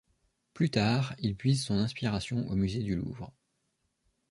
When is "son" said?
1.63-1.75